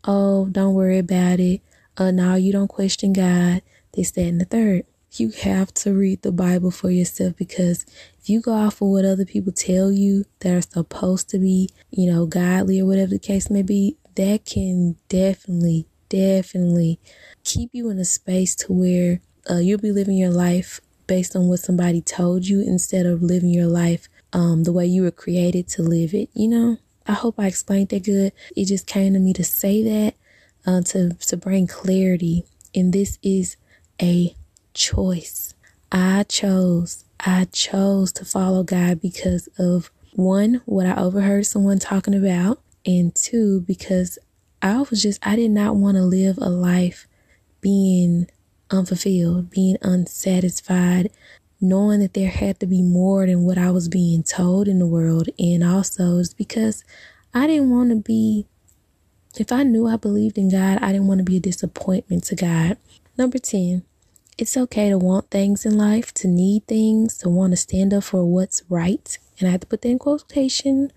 Oh, 0.04 0.48
don't 0.52 0.74
worry 0.74 0.98
about 0.98 1.40
it. 1.40 1.62
Uh, 1.98 2.12
now 2.12 2.36
you 2.36 2.52
don't 2.52 2.68
question 2.68 3.14
God. 3.14 3.62
This, 3.94 4.12
that, 4.12 4.22
and 4.22 4.42
the 4.42 4.46
third. 4.46 4.86
You 5.14 5.32
have 5.32 5.74
to 5.76 5.94
read 5.94 6.22
the 6.22 6.32
Bible 6.32 6.72
for 6.72 6.92
yourself 6.92 7.38
because 7.38 7.86
if 8.20 8.30
you 8.30 8.42
go 8.42 8.54
off 8.54 8.82
of 8.82 8.90
what 8.90 9.06
other 9.06 9.26
people 9.26 9.52
tell 9.52 9.92
you 9.92 10.26
that 10.42 10.54
are 10.54 10.62
supposed 10.62 11.30
to 11.30 11.40
be, 11.40 11.70
you 11.90 12.12
know, 12.12 12.26
godly 12.26 12.82
or 12.82 12.86
whatever 12.86 13.12
the 13.12 13.20
case 13.20 13.50
may 13.50 13.64
be, 13.64 13.98
that 14.16 14.46
can 14.46 14.98
definitely, 15.08 15.88
definitely 16.10 17.00
keep 17.44 17.70
you 17.74 17.90
in 17.90 17.98
a 17.98 18.06
space 18.06 18.56
to 18.56 18.74
where 18.74 19.22
uh, 19.50 19.58
you'll 19.58 19.80
be 19.80 19.92
living 19.92 20.18
your 20.18 20.30
life 20.30 20.82
based 21.10 21.36
on 21.36 21.50
what 21.50 21.60
somebody 21.60 22.00
told 22.02 22.48
you 22.48 22.62
instead 22.62 23.06
of 23.06 23.22
living 23.22 23.50
your 23.50 23.68
life 23.68 24.08
um, 24.32 24.64
the 24.64 24.72
way 24.72 24.86
you 24.86 25.02
were 25.02 25.12
created 25.12 25.68
to 25.68 25.82
live 25.82 26.14
it. 26.14 26.30
You 26.34 26.48
know, 26.48 26.78
I 27.08 27.14
hope 27.14 27.40
I 27.40 27.48
explained 27.48 27.90
that 27.90 28.06
good. 28.06 28.32
It 28.56 28.66
just 28.66 28.88
came 28.88 29.14
to 29.14 29.20
me 29.20 29.34
to 29.34 29.44
say 29.44 29.84
that 29.84 30.14
uh, 30.66 30.82
to 30.84 31.14
to 31.14 31.36
bring 31.36 31.68
clarity, 31.68 32.46
and 32.76 32.94
this 32.94 33.18
is 33.24 33.58
a 34.02 34.36
choice. 34.74 35.56
I 35.92 36.24
chose. 36.30 37.04
I 37.20 37.46
chose 37.52 38.14
to 38.14 38.24
follow 38.24 38.64
God 38.64 39.02
because 39.02 39.50
of 39.58 39.92
one, 40.14 40.62
what 40.66 40.86
I 40.86 40.96
overheard 40.96 41.46
someone 41.48 41.80
talking 41.80 42.14
about, 42.14 42.62
and 42.86 43.14
two, 43.16 43.62
because 43.62 44.20
I 44.62 44.80
was 44.82 45.02
just, 45.02 45.26
I 45.26 45.36
did 45.36 45.52
not 45.52 45.76
want 45.76 45.98
to 45.98 46.04
live 46.04 46.38
a 46.38 46.50
life 46.50 47.08
being 47.62 48.28
unfulfilled, 48.72 49.50
being 49.50 49.78
unsatisfied, 49.82 51.12
knowing 51.62 52.00
that 52.00 52.14
there 52.14 52.30
had 52.30 52.60
to 52.60 52.66
be 52.66 52.82
more 52.82 53.26
than 53.26 53.44
what 53.44 53.58
I 53.58 53.72
was 53.72 53.90
being 53.90 54.24
told 54.24 54.68
in 54.68 54.80
the 54.80 54.86
world. 54.86 55.30
And 55.38 55.64
also, 55.64 56.20
it's 56.20 56.34
because 56.34 56.84
I 57.34 57.48
didn't 57.48 57.70
want 57.70 57.90
to 57.90 57.98
be, 57.98 58.46
if 59.38 59.52
I 59.52 59.64
knew 59.64 59.88
I 59.88 59.98
believed 59.98 60.38
in 60.38 60.50
God, 60.50 60.80
I 60.82 60.92
didn't 60.92 61.08
want 61.08 61.20
to 61.20 61.26
be 61.26 61.38
a 61.38 61.42
disappointment 61.42 62.24
to 62.26 62.36
God. 62.36 62.78
Number 63.18 63.38
10, 63.38 63.84
it's 64.38 64.56
okay 64.56 64.90
to 64.90 64.98
want 64.98 65.30
things 65.30 65.66
in 65.66 65.78
life, 65.78 66.14
to 66.16 66.28
need 66.28 66.66
things, 66.66 67.18
to 67.18 67.30
want 67.30 67.52
to 67.52 67.58
stand 67.58 67.94
up 67.94 68.06
for 68.06 68.24
what's 68.24 68.64
right. 68.70 69.18
And 69.38 69.48
I 69.48 69.52
have 69.52 69.62
to 69.62 69.68
put 69.68 69.82
that 69.82 69.90
in 69.90 70.00
quotation 70.00 70.92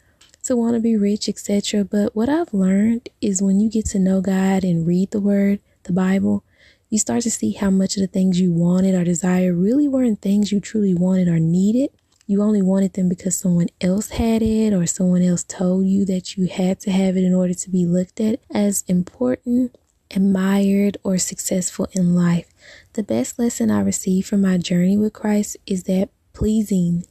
to 0.44 0.56
want 0.56 0.74
to 0.74 0.80
be 0.80 0.96
rich, 0.96 1.28
etc. 1.28 1.84
But 1.84 2.14
what 2.14 2.28
I've 2.28 2.54
learned 2.54 3.08
is 3.20 3.42
when 3.42 3.60
you 3.60 3.68
get 3.68 3.86
to 3.86 3.98
know 3.98 4.20
God 4.20 4.64
and 4.64 4.86
read 4.86 5.10
the 5.10 5.20
word, 5.20 5.60
the 5.84 5.92
Bible, 5.92 6.44
you 6.92 6.98
start 6.98 7.22
to 7.22 7.30
see 7.30 7.52
how 7.52 7.70
much 7.70 7.96
of 7.96 8.02
the 8.02 8.06
things 8.06 8.38
you 8.38 8.52
wanted 8.52 8.94
or 8.94 9.02
desired 9.02 9.56
really 9.56 9.88
weren't 9.88 10.20
things 10.20 10.52
you 10.52 10.60
truly 10.60 10.92
wanted 10.92 11.26
or 11.26 11.40
needed. 11.40 11.88
You 12.26 12.42
only 12.42 12.60
wanted 12.60 12.92
them 12.92 13.08
because 13.08 13.34
someone 13.34 13.68
else 13.80 14.10
had 14.10 14.42
it 14.42 14.74
or 14.74 14.84
someone 14.84 15.22
else 15.22 15.42
told 15.42 15.86
you 15.86 16.04
that 16.04 16.36
you 16.36 16.48
had 16.48 16.80
to 16.80 16.90
have 16.90 17.16
it 17.16 17.24
in 17.24 17.32
order 17.32 17.54
to 17.54 17.70
be 17.70 17.86
looked 17.86 18.20
at 18.20 18.40
as 18.52 18.84
important, 18.88 19.74
admired, 20.10 20.98
or 21.02 21.16
successful 21.16 21.88
in 21.92 22.14
life. 22.14 22.50
The 22.92 23.02
best 23.02 23.38
lesson 23.38 23.70
I 23.70 23.80
received 23.80 24.28
from 24.28 24.42
my 24.42 24.58
journey 24.58 24.98
with 24.98 25.14
Christ 25.14 25.56
is 25.66 25.84
that 25.84 26.10
pleasing 26.34 27.06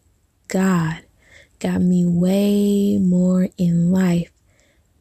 God 0.48 1.00
got 1.58 1.82
me 1.82 2.06
way 2.06 3.00
more 3.00 3.50
in 3.58 3.92
life 3.92 4.32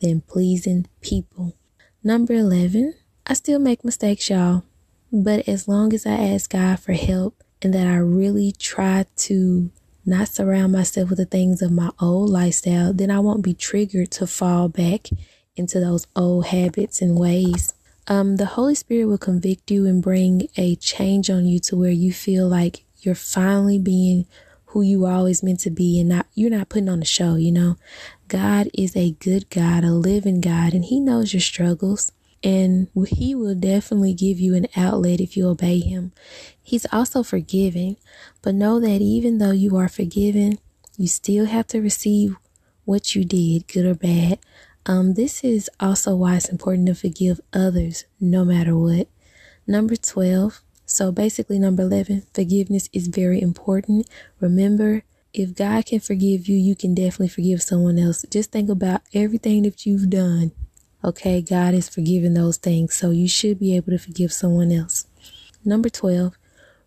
than 0.00 0.22
pleasing 0.22 0.86
people. 1.02 1.54
Number 2.02 2.32
11, 2.32 2.94
I 3.26 3.34
still 3.34 3.58
make 3.58 3.84
mistakes, 3.84 4.30
y'all. 4.30 4.64
But 5.12 5.48
as 5.48 5.66
long 5.66 5.92
as 5.92 6.06
I 6.06 6.12
ask 6.12 6.50
God 6.50 6.78
for 6.78 6.92
help 6.92 7.42
and 7.62 7.74
that 7.74 7.86
I 7.86 7.96
really 7.96 8.52
try 8.52 9.06
to 9.16 9.70
not 10.06 10.28
surround 10.28 10.72
myself 10.72 11.10
with 11.10 11.18
the 11.18 11.26
things 11.26 11.62
of 11.62 11.70
my 11.70 11.90
old 12.00 12.30
lifestyle, 12.30 12.92
then 12.92 13.10
I 13.10 13.20
won't 13.20 13.42
be 13.42 13.54
triggered 13.54 14.10
to 14.12 14.26
fall 14.26 14.68
back 14.68 15.08
into 15.56 15.80
those 15.80 16.06
old 16.16 16.46
habits 16.46 17.02
and 17.02 17.18
ways. 17.18 17.74
Um, 18.06 18.36
the 18.36 18.46
Holy 18.46 18.74
Spirit 18.74 19.06
will 19.06 19.18
convict 19.18 19.70
you 19.70 19.86
and 19.86 20.02
bring 20.02 20.48
a 20.56 20.76
change 20.76 21.30
on 21.30 21.46
you 21.46 21.58
to 21.60 21.76
where 21.76 21.90
you 21.90 22.12
feel 22.12 22.48
like 22.48 22.84
you're 23.02 23.14
finally 23.14 23.78
being 23.78 24.26
who 24.66 24.82
you 24.82 25.04
always 25.06 25.42
meant 25.42 25.60
to 25.60 25.70
be 25.70 25.98
and 25.98 26.08
not 26.08 26.26
you're 26.34 26.50
not 26.50 26.68
putting 26.68 26.88
on 26.88 27.02
a 27.02 27.04
show, 27.04 27.34
you 27.34 27.50
know. 27.50 27.76
God 28.28 28.68
is 28.72 28.96
a 28.96 29.12
good 29.12 29.50
God, 29.50 29.82
a 29.84 29.90
living 29.90 30.40
God, 30.40 30.74
and 30.74 30.84
He 30.84 31.00
knows 31.00 31.34
your 31.34 31.40
struggles. 31.40 32.12
And 32.42 32.88
He 33.08 33.34
will 33.34 33.54
definitely 33.54 34.14
give 34.14 34.40
you 34.40 34.54
an 34.54 34.66
outlet 34.76 35.20
if 35.20 35.36
you 35.36 35.48
obey 35.48 35.80
Him. 35.80 36.12
He's 36.62 36.86
also 36.92 37.22
forgiving, 37.22 37.96
but 38.42 38.54
know 38.54 38.80
that 38.80 39.00
even 39.00 39.38
though 39.38 39.50
you 39.50 39.76
are 39.76 39.88
forgiven, 39.88 40.58
you 40.96 41.06
still 41.06 41.46
have 41.46 41.66
to 41.68 41.80
receive 41.80 42.36
what 42.84 43.14
you 43.14 43.24
did, 43.24 43.68
good 43.68 43.86
or 43.86 43.94
bad. 43.94 44.38
Um, 44.86 45.14
this 45.14 45.44
is 45.44 45.70
also 45.78 46.16
why 46.16 46.36
it's 46.36 46.48
important 46.48 46.88
to 46.88 46.94
forgive 46.94 47.40
others 47.52 48.04
no 48.18 48.44
matter 48.44 48.76
what. 48.76 49.08
Number 49.66 49.96
12. 49.96 50.62
So 50.86 51.12
basically, 51.12 51.58
number 51.58 51.82
11, 51.82 52.24
forgiveness 52.34 52.88
is 52.92 53.06
very 53.06 53.40
important. 53.40 54.08
Remember, 54.40 55.04
if 55.32 55.54
God 55.54 55.86
can 55.86 56.00
forgive 56.00 56.48
you, 56.48 56.56
you 56.56 56.74
can 56.74 56.94
definitely 56.94 57.28
forgive 57.28 57.62
someone 57.62 57.98
else. 57.98 58.24
Just 58.30 58.50
think 58.50 58.68
about 58.68 59.02
everything 59.14 59.62
that 59.62 59.86
you've 59.86 60.10
done. 60.10 60.52
Okay, 61.02 61.40
God 61.40 61.72
is 61.72 61.88
forgiving 61.88 62.34
those 62.34 62.58
things, 62.58 62.94
so 62.94 63.10
you 63.10 63.26
should 63.26 63.58
be 63.58 63.74
able 63.74 63.92
to 63.92 63.98
forgive 63.98 64.32
someone 64.32 64.70
else. 64.70 65.06
Number 65.64 65.88
12, 65.88 66.36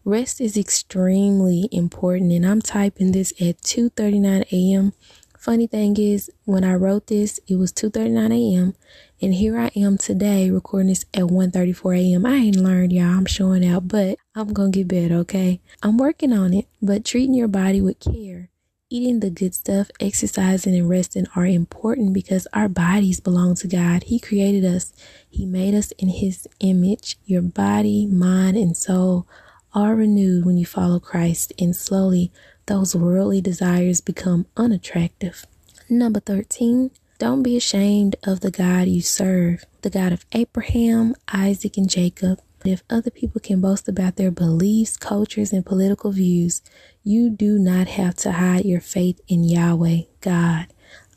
rest 0.05 0.39
is 0.39 0.55
extremely 0.55 1.67
important, 1.71 2.31
and 2.31 2.45
I'm 2.45 2.61
typing 2.61 3.11
this 3.11 3.31
at 3.41 3.61
2:39 3.61 4.43
a.m. 4.51 4.93
Funny 5.37 5.67
thing 5.67 5.97
is, 5.97 6.29
when 6.45 6.63
I 6.63 6.75
wrote 6.75 7.07
this, 7.07 7.39
it 7.47 7.55
was 7.55 7.73
2:39 7.73 8.31
a.m. 8.31 8.75
and 9.21 9.33
here 9.33 9.57
I 9.57 9.71
am 9.75 9.97
today 9.97 10.49
recording 10.49 10.89
this 10.89 11.05
at 11.13 11.23
1:34 11.23 11.97
a.m. 11.97 12.25
I 12.25 12.35
ain't 12.35 12.55
learned, 12.55 12.93
y'all. 12.93 13.17
I'm 13.17 13.25
showing 13.25 13.65
out, 13.65 13.87
but 13.87 14.19
I'm 14.35 14.53
gonna 14.53 14.69
get 14.69 14.87
better, 14.87 15.15
okay? 15.15 15.59
I'm 15.81 15.97
working 15.97 16.31
on 16.31 16.53
it, 16.53 16.67
but 16.81 17.03
treating 17.03 17.33
your 17.33 17.47
body 17.47 17.81
with 17.81 17.99
care, 17.99 18.49
eating 18.93 19.21
the 19.21 19.31
good 19.31 19.55
stuff, 19.55 19.89
exercising 19.99 20.75
and 20.75 20.87
resting 20.87 21.25
are 21.35 21.47
important 21.47 22.13
because 22.13 22.47
our 22.53 22.69
bodies 22.69 23.19
belong 23.19 23.55
to 23.55 23.67
God. 23.67 24.03
He 24.03 24.19
created 24.19 24.63
us. 24.63 24.93
He 25.27 25.47
made 25.47 25.73
us 25.73 25.91
in 25.93 26.09
his 26.09 26.47
image. 26.59 27.17
Your 27.25 27.41
body, 27.41 28.05
mind, 28.05 28.55
and 28.55 28.77
soul 28.77 29.27
are 29.73 29.95
renewed 29.95 30.45
when 30.45 30.57
you 30.57 30.65
follow 30.67 30.99
Christ 30.99 31.51
and 31.57 31.75
slowly 31.75 32.31
those 32.67 32.95
worldly 32.95 33.41
desires 33.41 33.99
become 33.99 34.45
unattractive. 34.55 35.47
Number 35.89 36.19
13, 36.19 36.91
don't 37.17 37.41
be 37.41 37.57
ashamed 37.57 38.15
of 38.23 38.41
the 38.41 38.51
God 38.51 38.87
you 38.87 39.01
serve, 39.01 39.65
the 39.81 39.89
God 39.89 40.13
of 40.13 40.23
Abraham, 40.33 41.15
Isaac, 41.27 41.77
and 41.77 41.89
Jacob. 41.89 42.39
If 42.63 42.83
other 42.89 43.09
people 43.09 43.41
can 43.41 43.59
boast 43.59 43.89
about 43.89 44.15
their 44.15 44.31
beliefs, 44.31 44.97
cultures, 44.97 45.51
and 45.51 45.65
political 45.65 46.11
views, 46.11 46.61
you 47.03 47.29
do 47.29 47.59
not 47.59 47.87
have 47.87 48.15
to 48.15 48.31
hide 48.31 48.65
your 48.65 48.81
faith 48.81 49.19
in 49.27 49.43
Yahweh, 49.43 50.03
God. 50.21 50.67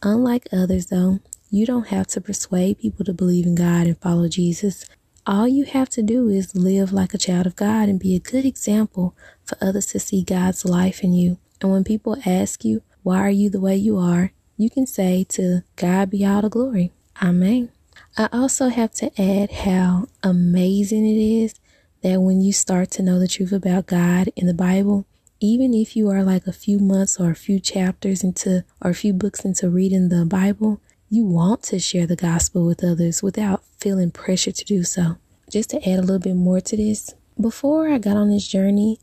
Unlike 0.02 0.48
others, 0.52 0.86
though, 0.86 1.20
you 1.48 1.64
don't 1.64 1.88
have 1.88 2.08
to 2.08 2.20
persuade 2.20 2.80
people 2.80 3.04
to 3.04 3.14
believe 3.14 3.46
in 3.46 3.54
God 3.54 3.86
and 3.86 3.98
follow 3.98 4.28
Jesus. 4.28 4.84
All 5.26 5.46
you 5.46 5.64
have 5.64 5.88
to 5.90 6.02
do 6.02 6.28
is 6.28 6.56
live 6.56 6.92
like 6.92 7.14
a 7.14 7.18
child 7.18 7.46
of 7.46 7.56
God 7.56 7.88
and 7.88 8.00
be 8.00 8.16
a 8.16 8.20
good 8.20 8.44
example 8.44 9.14
for 9.44 9.56
others 9.60 9.86
to 9.86 10.00
see 10.00 10.22
God's 10.24 10.64
life 10.64 11.04
in 11.04 11.12
you. 11.12 11.38
And 11.60 11.70
when 11.70 11.84
people 11.84 12.16
ask 12.26 12.64
you, 12.64 12.82
why 13.02 13.18
are 13.18 13.30
you 13.30 13.48
the 13.48 13.60
way 13.60 13.76
you 13.76 13.96
are? 13.96 14.32
You 14.56 14.70
can 14.70 14.86
say 14.86 15.24
to 15.30 15.62
God 15.76 16.10
be 16.10 16.26
all 16.26 16.42
the 16.42 16.48
glory. 16.48 16.92
Amen. 17.22 17.70
I 18.18 18.28
also 18.32 18.68
have 18.68 18.92
to 18.94 19.20
add 19.20 19.52
how 19.52 20.08
amazing 20.22 21.06
it 21.06 21.20
is 21.20 21.54
that 22.02 22.20
when 22.20 22.40
you 22.40 22.52
start 22.52 22.90
to 22.92 23.02
know 23.02 23.18
the 23.18 23.28
truth 23.28 23.52
about 23.52 23.86
God 23.86 24.30
in 24.36 24.46
the 24.46 24.54
Bible, 24.54 25.06
even 25.40 25.74
if 25.74 25.96
you 25.96 26.08
are 26.10 26.22
like 26.22 26.46
a 26.46 26.52
few 26.52 26.78
months 26.78 27.20
or 27.20 27.30
a 27.30 27.36
few 27.36 27.60
chapters 27.60 28.24
into 28.24 28.64
or 28.80 28.90
a 28.90 28.94
few 28.94 29.12
books 29.12 29.44
into 29.44 29.68
reading 29.68 30.08
the 30.08 30.24
Bible, 30.24 30.80
you 31.10 31.24
want 31.24 31.62
to 31.64 31.78
share 31.78 32.06
the 32.06 32.16
gospel 32.16 32.66
with 32.66 32.82
others 32.82 33.22
without 33.22 33.62
feeling 33.78 34.10
pressure 34.10 34.52
to 34.52 34.64
do 34.64 34.82
so. 34.82 35.18
Just 35.50 35.70
to 35.70 35.88
add 35.88 35.98
a 35.98 36.02
little 36.02 36.18
bit 36.18 36.34
more 36.34 36.60
to 36.60 36.76
this, 36.76 37.14
before 37.40 37.88
I 37.88 37.98
got 37.98 38.16
on 38.16 38.30
this 38.30 38.48
journey, 38.48 38.98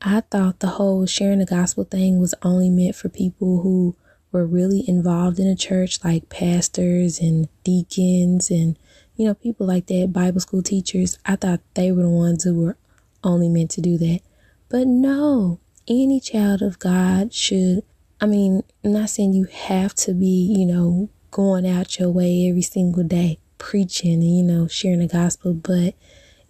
I 0.00 0.20
thought 0.20 0.60
the 0.60 0.68
whole 0.68 1.06
sharing 1.06 1.38
the 1.38 1.46
gospel 1.46 1.84
thing 1.84 2.18
was 2.18 2.34
only 2.42 2.70
meant 2.70 2.96
for 2.96 3.08
people 3.08 3.60
who 3.60 3.94
were 4.32 4.46
really 4.46 4.84
involved 4.88 5.38
in 5.38 5.46
a 5.46 5.54
church, 5.54 6.02
like 6.02 6.28
pastors 6.28 7.20
and 7.20 7.48
deacons 7.62 8.50
and, 8.50 8.78
you 9.16 9.26
know, 9.26 9.34
people 9.34 9.66
like 9.66 9.86
that, 9.86 10.12
Bible 10.12 10.40
school 10.40 10.62
teachers. 10.62 11.18
I 11.24 11.36
thought 11.36 11.60
they 11.74 11.92
were 11.92 12.02
the 12.02 12.08
ones 12.08 12.44
who 12.44 12.60
were 12.60 12.76
only 13.22 13.48
meant 13.48 13.70
to 13.72 13.80
do 13.80 13.96
that. 13.98 14.20
But 14.68 14.88
no, 14.88 15.60
any 15.88 16.20
child 16.20 16.62
of 16.62 16.78
God 16.78 17.32
should, 17.32 17.82
I 18.20 18.26
mean, 18.26 18.62
I'm 18.84 18.92
not 18.92 19.10
saying 19.10 19.32
you 19.32 19.44
have 19.44 19.94
to 19.96 20.14
be, 20.14 20.54
you 20.56 20.66
know, 20.66 21.10
going 21.30 21.68
out 21.68 21.98
your 21.98 22.10
way 22.10 22.48
every 22.48 22.62
single 22.62 23.04
day 23.04 23.38
preaching 23.58 24.14
and, 24.14 24.36
you 24.36 24.42
know, 24.42 24.68
sharing 24.68 25.00
the 25.00 25.08
gospel, 25.08 25.54
but 25.54 25.94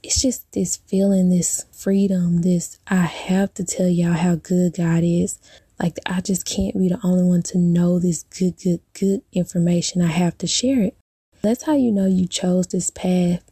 it's 0.02 0.20
just 0.20 0.50
this 0.52 0.76
feeling, 0.76 1.30
this 1.30 1.64
freedom, 1.72 2.42
this 2.42 2.78
I 2.86 2.96
have 2.96 3.54
to 3.54 3.64
tell 3.64 3.88
y'all 3.88 4.12
how 4.12 4.34
good 4.34 4.76
God 4.76 5.02
is. 5.02 5.38
Like, 5.80 5.96
I 6.06 6.20
just 6.20 6.44
can't 6.44 6.78
be 6.78 6.88
the 6.88 7.00
only 7.02 7.24
one 7.24 7.42
to 7.44 7.58
know 7.58 7.98
this 7.98 8.24
good, 8.24 8.56
good, 8.62 8.80
good 8.92 9.22
information. 9.32 10.02
I 10.02 10.08
have 10.08 10.36
to 10.38 10.46
share 10.46 10.82
it. 10.82 10.96
That's 11.42 11.64
how 11.64 11.74
you 11.74 11.90
know 11.90 12.06
you 12.06 12.26
chose 12.26 12.68
this 12.68 12.90
path 12.90 13.42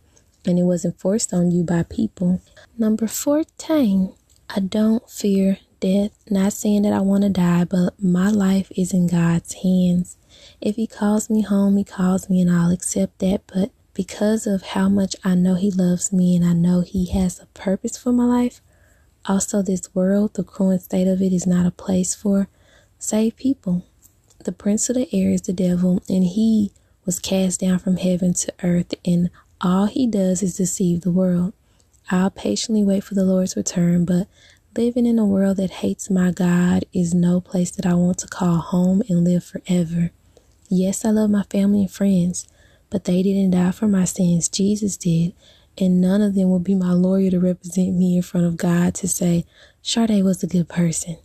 and 0.45 0.59
it 0.59 0.63
wasn't 0.63 1.01
forced 1.01 1.33
on 1.33 1.51
you 1.51 1.65
by 1.65 1.83
people. 1.83 2.41
Number 2.79 3.07
14, 3.07 4.15
I 4.51 4.61
don't 4.61 5.09
fear 5.09 5.59
death. 5.83 6.13
Not 6.31 6.55
saying 6.55 6.83
that 6.83 6.95
I 6.95 7.01
want 7.01 7.25
to 7.25 7.29
die, 7.29 7.65
but 7.65 8.03
my 8.03 8.31
life 8.31 8.73
is 8.75 8.95
in 8.95 9.09
God's 9.09 9.53
hands. 9.63 10.17
If 10.61 10.77
he 10.77 10.87
calls 10.87 11.29
me 11.29 11.43
home, 11.43 11.77
he 11.77 11.85
calls 11.85 12.31
me 12.31 12.41
and 12.41 12.51
I'll 12.51 12.71
accept 12.71 13.19
that. 13.19 13.43
But 13.53 13.71
because 13.93 14.47
of 14.47 14.63
how 14.63 14.89
much 14.89 15.15
I 15.23 15.35
know 15.35 15.57
he 15.57 15.71
loves 15.71 16.13
me 16.13 16.35
and 16.35 16.45
I 16.45 16.55
know 16.55 16.81
he 16.81 17.11
has 17.11 17.39
a 17.41 17.47
purpose 17.47 17.99
for 17.99 18.13
my 18.13 18.25
life, 18.25 18.63
also 19.27 19.61
this 19.61 19.95
world, 19.95 20.35
the 20.35 20.45
cruel 20.45 20.79
state 20.79 21.09
of 21.09 21.21
it 21.21 21.33
is 21.33 21.47
not 21.47 21.67
a 21.67 21.71
place 21.71 22.15
for 22.15 22.49
saved 22.99 23.37
people. 23.37 23.85
The 24.45 24.53
prince 24.53 24.89
of 24.89 24.97
the 24.97 25.09
air 25.13 25.31
is 25.31 25.43
the 25.43 25.53
devil, 25.53 26.03
and 26.09 26.25
he 26.25 26.73
was 27.05 27.21
cast 27.21 27.61
down 27.61 27.79
from 27.79 27.97
heaven 27.97 28.35
to 28.35 28.53
earth, 28.63 28.95
and 29.05 29.31
all 29.61 29.87
he 29.87 30.07
does 30.07 30.43
is 30.43 30.57
deceive 30.57 31.03
the 31.03 31.13
world. 31.13 31.53
I'll 32.11 32.31
patiently 32.31 32.83
wait 32.83 33.05
for 33.05 33.15
the 33.15 33.25
Lord's 33.25 33.57
return, 33.57 34.05
but 34.05 34.27
living 34.77 35.05
in 35.05 35.19
a 35.19 35.27
world 35.27 35.59
that 35.59 35.71
hates 35.71 36.09
my 36.09 36.31
God 36.31 36.85
is 36.95 37.13
no 37.13 37.41
place 37.41 37.71
that 37.73 37.85
I 37.85 37.95
want 37.95 38.19
to 38.19 38.27
call 38.27 38.57
home 38.57 39.03
and 39.09 39.25
live 39.25 39.45
forever. 39.45 40.11
Yes, 40.71 41.05
I 41.05 41.11
love 41.11 41.31
my 41.31 41.43
family 41.45 41.83
and 41.83 41.91
friends, 41.91 42.49
but 42.89 43.05
they 43.05 43.23
didn't 43.23 43.51
die 43.51 43.73
for 43.73 43.87
my 43.87 44.05
sins. 44.05 44.49
Jesus 44.49 44.97
did. 44.97 45.35
And 45.79 46.01
none 46.01 46.23
of 46.23 46.35
them 46.35 46.51
will 46.51 46.59
be 46.59 46.75
my 46.75 46.93
lawyer 46.93 47.31
to 47.31 47.41
represent 47.41 47.95
me 47.95 48.17
in 48.17 48.23
front 48.23 48.47
of 48.47 48.57
God 48.57 48.95
to 48.97 49.09
say, 49.09 49.45
Sade 49.83 50.23
was 50.23 50.43
a 50.43 50.47
good 50.47 50.69
person. 50.69 51.19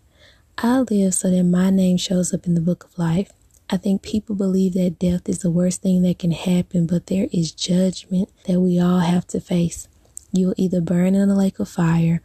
I 0.58 0.80
live 0.80 1.14
so 1.14 1.30
that 1.30 1.44
my 1.44 1.70
name 1.70 1.98
shows 1.98 2.34
up 2.34 2.48
in 2.48 2.56
the 2.56 2.62
book 2.62 2.84
of 2.86 2.98
life. 2.98 3.32
I 3.70 3.78
think 3.78 4.02
people 4.02 4.36
believe 4.36 4.74
that 4.74 5.00
death 5.00 5.28
is 5.28 5.40
the 5.40 5.52
worst 5.52 5.82
thing 5.82 6.02
that 6.04 6.20
can 6.20 6.32
happen, 6.32 6.86
but 6.88 7.08
there 7.08 7.28
is 7.32 7.52
judgment 7.52 8.30
that 8.46 8.60
we 8.60 8.80
all 8.80 9.00
have 9.00 9.28
to 9.28 9.40
face. 9.40 9.88
You'll 10.32 10.56
either 10.58 10.82
burn 10.82 11.16
in 11.16 11.30
a 11.30 11.36
lake 11.36 11.60
of 11.60 11.70
fire 11.70 12.22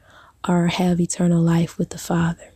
or 0.46 0.68
have 0.68 1.00
eternal 1.00 1.42
life 1.42 1.78
with 1.78 1.90
the 1.90 1.98
Father. 1.98 2.52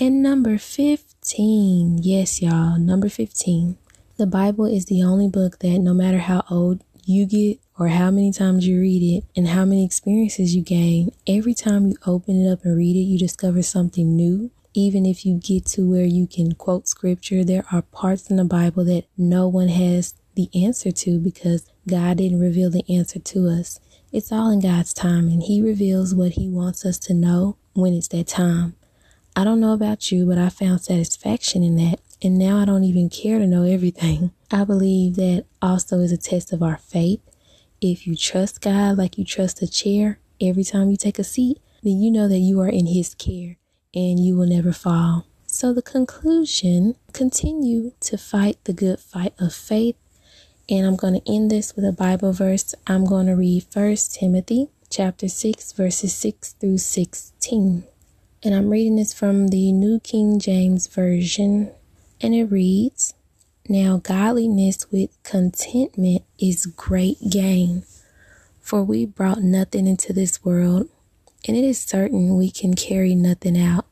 And 0.00 0.22
number 0.22 0.58
15, 0.58 1.98
yes, 2.02 2.40
y'all, 2.40 2.78
number 2.78 3.08
15. 3.08 3.76
The 4.16 4.26
Bible 4.26 4.66
is 4.66 4.84
the 4.86 5.02
only 5.02 5.28
book 5.28 5.58
that 5.60 5.78
no 5.78 5.94
matter 5.94 6.18
how 6.18 6.44
old 6.50 6.82
you 7.04 7.26
get 7.26 7.58
or 7.78 7.88
how 7.88 8.10
many 8.10 8.32
times 8.32 8.66
you 8.66 8.80
read 8.80 9.02
it 9.02 9.24
and 9.36 9.48
how 9.48 9.64
many 9.64 9.84
experiences 9.84 10.54
you 10.54 10.62
gain, 10.62 11.12
every 11.26 11.54
time 11.54 11.86
you 11.86 11.96
open 12.06 12.44
it 12.44 12.50
up 12.50 12.64
and 12.64 12.76
read 12.76 12.96
it, 12.96 13.00
you 13.00 13.18
discover 13.18 13.62
something 13.62 14.14
new. 14.14 14.50
Even 14.74 15.04
if 15.04 15.26
you 15.26 15.40
get 15.42 15.66
to 15.66 15.88
where 15.90 16.04
you 16.04 16.26
can 16.28 16.52
quote 16.52 16.86
scripture, 16.86 17.42
there 17.42 17.64
are 17.72 17.82
parts 17.82 18.30
in 18.30 18.36
the 18.36 18.44
Bible 18.44 18.84
that 18.84 19.06
no 19.16 19.48
one 19.48 19.68
has 19.68 20.14
the 20.36 20.48
answer 20.54 20.92
to 20.92 21.18
because 21.18 21.66
God 21.88 22.18
didn't 22.18 22.40
reveal 22.40 22.70
the 22.70 22.84
answer 22.88 23.18
to 23.18 23.48
us. 23.48 23.80
It's 24.12 24.32
all 24.32 24.50
in 24.50 24.60
God's 24.60 24.92
time, 24.92 25.28
and 25.28 25.42
He 25.42 25.62
reveals 25.62 26.14
what 26.14 26.32
He 26.32 26.48
wants 26.48 26.84
us 26.84 26.98
to 27.00 27.14
know 27.14 27.56
when 27.74 27.94
it's 27.94 28.08
that 28.08 28.26
time. 28.26 28.74
I 29.36 29.44
don't 29.44 29.60
know 29.60 29.72
about 29.72 30.10
you, 30.10 30.26
but 30.26 30.36
I 30.36 30.48
found 30.48 30.80
satisfaction 30.80 31.62
in 31.62 31.76
that. 31.76 32.00
and 32.22 32.36
now 32.38 32.58
I 32.58 32.64
don't 32.66 32.84
even 32.84 33.08
care 33.08 33.38
to 33.38 33.46
know 33.46 33.62
everything. 33.62 34.32
I 34.50 34.64
believe 34.64 35.14
that 35.16 35.46
also 35.62 36.00
is 36.00 36.12
a 36.12 36.18
test 36.18 36.52
of 36.52 36.62
our 36.62 36.76
faith. 36.76 37.20
If 37.80 38.06
you 38.06 38.16
trust 38.16 38.60
God 38.60 38.98
like 38.98 39.16
you 39.16 39.24
trust 39.24 39.62
a 39.62 39.68
chair 39.68 40.18
every 40.40 40.64
time 40.64 40.90
you 40.90 40.96
take 40.96 41.18
a 41.18 41.24
seat, 41.24 41.58
then 41.82 42.00
you 42.02 42.10
know 42.10 42.28
that 42.28 42.38
you 42.38 42.60
are 42.60 42.68
in 42.68 42.86
His 42.86 43.14
care 43.14 43.56
and 43.94 44.18
you 44.18 44.36
will 44.36 44.46
never 44.46 44.72
fall. 44.72 45.26
So, 45.46 45.72
the 45.72 45.82
conclusion 45.82 46.96
continue 47.12 47.92
to 48.00 48.18
fight 48.18 48.58
the 48.64 48.72
good 48.72 49.00
fight 49.00 49.34
of 49.38 49.54
faith. 49.54 49.96
And 50.70 50.86
I'm 50.86 50.94
going 50.94 51.20
to 51.20 51.32
end 51.32 51.50
this 51.50 51.74
with 51.74 51.84
a 51.84 51.90
Bible 51.90 52.32
verse. 52.32 52.76
I'm 52.86 53.04
going 53.04 53.26
to 53.26 53.34
read 53.34 53.66
1 53.72 53.96
Timothy 54.12 54.68
chapter 54.88 55.26
6, 55.26 55.72
verses 55.72 56.14
6 56.14 56.52
through 56.52 56.78
16. 56.78 57.82
And 58.44 58.54
I'm 58.54 58.70
reading 58.70 58.94
this 58.94 59.12
from 59.12 59.48
the 59.48 59.72
New 59.72 59.98
King 59.98 60.38
James 60.38 60.86
Version. 60.86 61.72
And 62.20 62.36
it 62.36 62.44
reads 62.44 63.14
Now, 63.68 63.96
godliness 63.96 64.88
with 64.92 65.10
contentment 65.24 66.22
is 66.38 66.66
great 66.66 67.18
gain. 67.28 67.82
For 68.60 68.84
we 68.84 69.06
brought 69.06 69.42
nothing 69.42 69.88
into 69.88 70.12
this 70.12 70.44
world, 70.44 70.88
and 71.48 71.56
it 71.56 71.64
is 71.64 71.80
certain 71.80 72.36
we 72.36 72.48
can 72.48 72.74
carry 72.74 73.16
nothing 73.16 73.58
out. 73.60 73.86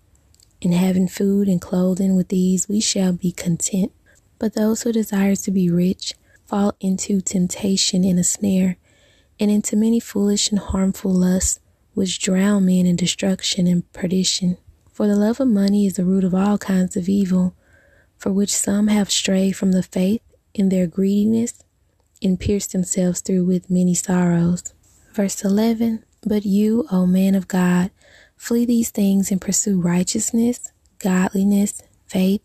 In 0.61 0.71
having 0.71 1.09
food 1.09 1.49
and 1.49 1.61
clothing 1.61 2.15
with 2.15 2.29
these, 2.29 2.69
we 2.69 2.81
shall 2.81 3.13
be 3.13 3.33
content. 3.33 3.91
But 4.39 4.55
those 4.55 4.83
who 4.83 4.93
desire 4.93 5.35
to 5.35 5.51
be 5.51 5.69
rich 5.69 6.15
fall 6.49 6.75
into 6.81 7.21
temptation 7.21 8.03
and 8.03 8.19
a 8.19 8.25
snare, 8.25 8.77
and 9.39 9.51
into 9.51 9.77
many 9.77 10.01
foolish 10.01 10.51
and 10.51 10.59
harmful 10.59 11.13
lusts, 11.13 11.61
which 11.95 12.19
drown 12.19 12.67
men 12.67 12.87
in 12.87 12.97
destruction 12.97 13.67
and 13.67 13.91
perdition. 13.93 14.57
For 14.91 15.07
the 15.07 15.15
love 15.15 15.39
of 15.39 15.49
money 15.49 15.87
is 15.87 15.95
the 15.95 16.05
root 16.05 16.25
of 16.25 16.35
all 16.35 16.59
kinds 16.59 16.97
of 16.97 17.09
evil, 17.09 17.55
for 18.17 18.33
which 18.33 18.55
some 18.55 18.89
have 18.89 19.11
strayed 19.11 19.57
from 19.57 19.73
the 19.73 19.83
faith 19.83 20.23
in 20.55 20.71
their 20.71 20.89
greediness 20.89 21.63
and 22.21 22.41
pierced 22.41 22.73
themselves 22.73 23.21
through 23.21 23.45
with 23.45 23.71
many 23.71 23.95
sorrows. 23.95 24.75
Verse 25.13 25.45
11 25.45 26.05
But 26.27 26.45
you, 26.45 26.87
O 26.91 27.07
man 27.07 27.37
of 27.37 27.47
God, 27.47 27.93
Flee 28.39 28.65
these 28.65 28.91
things 28.91 29.31
and 29.33 29.41
pursue 29.41 29.81
righteousness, 29.81 30.71
godliness, 31.01 31.83
faith, 32.07 32.41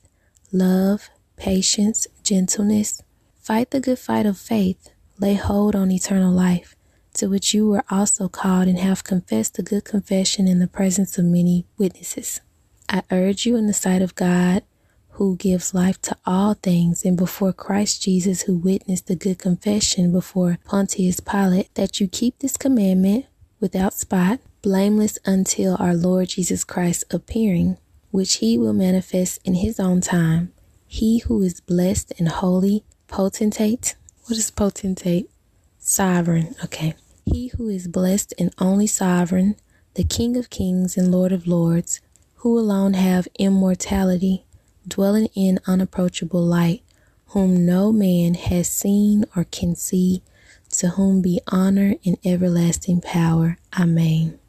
love, 0.52 1.10
patience, 1.38 2.08
gentleness. 2.24 3.02
Fight 3.44 3.72
the 3.72 3.82
good 3.82 4.00
fight 4.00 4.26
of 4.26 4.38
faith. 4.38 4.92
Lay 5.20 5.34
hold 5.34 5.76
on 5.76 5.92
eternal 5.92 6.32
life, 6.32 6.78
to 7.16 7.28
which 7.28 7.54
you 7.54 7.68
were 7.68 7.84
also 7.90 8.30
called 8.30 8.70
and 8.70 8.80
have 8.80 9.04
confessed 9.04 9.56
the 9.56 9.62
good 9.62 9.84
confession 9.84 10.48
in 10.48 10.60
the 10.60 10.68
presence 10.68 11.18
of 11.18 11.26
many 11.26 11.66
witnesses. 11.78 12.40
I 12.88 13.04
urge 13.12 13.46
you 13.46 13.58
in 13.58 13.68
the 13.68 13.74
sight 13.74 14.02
of 14.02 14.16
God, 14.16 14.64
who 15.10 15.36
gives 15.36 15.74
life 15.74 16.02
to 16.04 16.16
all 16.26 16.54
things, 16.54 17.04
and 17.04 17.18
before 17.18 17.52
Christ 17.52 18.02
Jesus, 18.02 18.44
who 18.44 18.56
witnessed 18.56 19.08
the 19.08 19.16
good 19.18 19.40
confession 19.40 20.14
before 20.14 20.58
Pontius 20.64 21.20
Pilate, 21.20 21.76
that 21.76 22.00
you 22.00 22.08
keep 22.08 22.40
this 22.40 22.56
commandment 22.56 23.26
without 23.60 23.94
spot 23.94 24.40
blameless 24.62 25.20
until 25.26 25.76
our 25.82 25.94
Lord 25.94 26.30
Jesus 26.30 26.64
Christ 26.64 27.04
appearing, 27.14 27.78
which 28.10 28.36
he 28.36 28.58
will 28.58 28.72
manifest 28.72 29.42
in 29.44 29.56
his 29.56 29.82
own 29.82 30.00
time. 30.00 30.54
He 30.88 31.20
who 31.20 31.42
is 31.44 31.60
blessed 31.60 32.14
and 32.18 32.30
holy, 32.30 32.86
potentate. 33.14 33.96
What 34.26 34.40
is 34.40 34.50
potentate? 34.50 35.30
Sovereign. 35.78 36.56
Okay. 36.64 36.96
He 37.24 37.50
who 37.50 37.70
is 37.70 37.88
blessed 37.88 38.34
and 38.40 38.52
only 38.58 38.88
sovereign, 38.88 39.56
the 39.94 40.04
King 40.04 40.36
of 40.36 40.50
kings 40.50 40.98
and 40.98 41.12
Lord 41.12 41.32
of 41.32 41.46
lords, 41.46 42.02
who 42.38 42.58
alone 42.58 42.96
have 42.96 43.28
immortality, 43.38 44.46
dwelling 44.88 45.28
in 45.36 45.60
unapproachable 45.68 46.44
light, 46.44 46.82
whom 47.28 47.66
no 47.66 47.92
man 47.92 48.34
has 48.34 48.68
seen 48.68 49.26
or 49.36 49.44
can 49.44 49.76
see, 49.76 50.24
to 50.72 50.90
whom 50.90 51.22
be 51.22 51.40
honor 51.48 51.94
and 52.04 52.18
everlasting 52.26 53.00
power. 53.00 53.60
Amen 53.80 54.40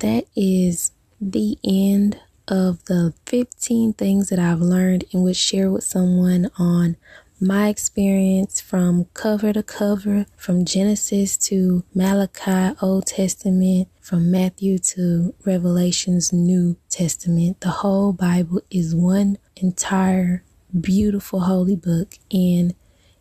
that 0.00 0.24
is 0.34 0.92
the 1.20 1.58
end 1.62 2.18
of 2.48 2.84
the 2.86 3.14
15 3.26 3.92
things 3.92 4.28
that 4.30 4.38
I've 4.38 4.60
learned 4.60 5.04
and 5.12 5.22
would 5.22 5.36
share 5.36 5.70
with 5.70 5.84
someone 5.84 6.50
on 6.58 6.96
my 7.40 7.68
experience 7.68 8.60
from 8.60 9.06
cover 9.14 9.52
to 9.52 9.62
cover, 9.62 10.26
from 10.36 10.64
Genesis 10.64 11.38
to 11.38 11.84
Malachi, 11.94 12.76
Old 12.82 13.06
Testament, 13.06 13.88
from 14.00 14.30
Matthew 14.30 14.78
to 14.78 15.34
Revelation's 15.44 16.32
New 16.32 16.76
Testament. 16.90 17.60
The 17.60 17.70
whole 17.70 18.12
Bible 18.12 18.60
is 18.70 18.94
one 18.94 19.38
entire 19.56 20.44
beautiful 20.78 21.40
holy 21.40 21.76
book. 21.76 22.16
And 22.30 22.74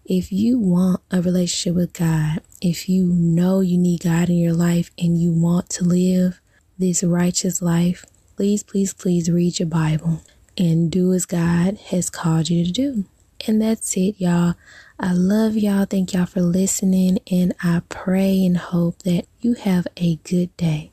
if 0.04 0.32
you 0.32 0.60
want 0.60 1.02
a 1.12 1.22
relationship 1.22 1.76
with 1.76 1.94
God, 1.94 2.42
if 2.62 2.90
you 2.90 3.06
know 3.06 3.62
you 3.62 3.78
need 3.78 4.04
God 4.04 4.30
in 4.30 4.38
your 4.38 4.54
life 4.54 4.92
and 4.98 5.22
you 5.22 5.32
want 5.32 5.70
to 5.72 5.86
live 5.86 6.42
this 6.78 7.04
righteous 7.04 7.62
life, 7.62 8.06
please, 8.36 8.64
please, 8.64 8.94
please 8.94 9.32
read 9.32 9.60
your 9.60 9.70
Bible 9.70 10.22
and 10.58 10.92
do 10.92 11.14
as 11.14 11.26
God 11.26 11.78
has 11.88 12.10
called 12.10 12.50
you 12.50 12.66
to 12.66 12.72
do. 12.72 13.06
And 13.48 13.62
that's 13.62 13.96
it, 13.96 14.16
y'all. 14.20 14.56
I 15.00 15.14
love 15.14 15.56
y'all. 15.56 15.86
Thank 15.86 16.14
y'all 16.14 16.26
for 16.26 16.42
listening. 16.42 17.20
And 17.32 17.54
I 17.64 17.82
pray 17.90 18.46
and 18.46 18.58
hope 18.58 19.04
that 19.04 19.26
you 19.40 19.54
have 19.54 19.88
a 19.98 20.18
good 20.18 20.56
day. 20.58 20.92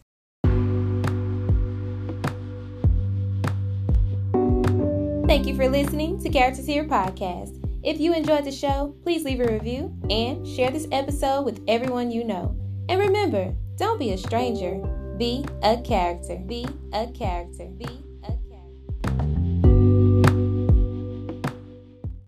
Thank 5.27 5.47
you 5.47 5.57
for 5.57 5.69
listening 5.69 6.23
to 6.23 6.31
Characters 6.31 6.67
Here 6.67 6.85
podcast. 6.85 7.63
If 7.83 8.01
you 8.01 8.15
enjoyed 8.15 8.45
the 8.45 8.53
show, 8.53 8.95
please 9.03 9.25
leave 9.25 9.41
a 9.41 9.53
review 9.53 9.93
and 10.09 10.47
share 10.47 10.71
this 10.71 10.87
episode 10.93 11.43
with 11.43 11.63
everyone 11.69 12.11
you 12.11 12.25
know. 12.25 12.57
And 12.89 13.01
remember, 13.01 13.55
don't 13.77 13.99
be 13.99 14.13
a 14.13 14.19
stranger 14.19 14.81
be 15.17 15.47
a 15.63 15.81
character. 15.81 16.37
Be 16.37 16.67
a 16.93 17.07
character. 17.07 17.67
Be 17.67 17.89